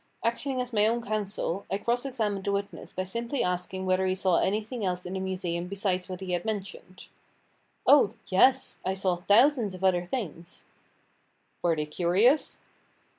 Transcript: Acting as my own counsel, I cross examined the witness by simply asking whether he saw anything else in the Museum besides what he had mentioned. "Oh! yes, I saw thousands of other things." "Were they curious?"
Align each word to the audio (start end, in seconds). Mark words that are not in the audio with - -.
Acting 0.25 0.59
as 0.59 0.73
my 0.73 0.87
own 0.87 0.99
counsel, 1.03 1.63
I 1.69 1.77
cross 1.77 2.07
examined 2.07 2.45
the 2.45 2.51
witness 2.51 2.91
by 2.91 3.03
simply 3.03 3.43
asking 3.43 3.85
whether 3.85 4.07
he 4.07 4.15
saw 4.15 4.39
anything 4.39 4.83
else 4.83 5.05
in 5.05 5.13
the 5.13 5.19
Museum 5.19 5.67
besides 5.67 6.09
what 6.09 6.21
he 6.21 6.31
had 6.31 6.43
mentioned. 6.43 7.05
"Oh! 7.85 8.15
yes, 8.25 8.79
I 8.83 8.95
saw 8.95 9.17
thousands 9.17 9.75
of 9.75 9.83
other 9.83 10.03
things." 10.03 10.65
"Were 11.61 11.75
they 11.75 11.85
curious?" 11.85 12.61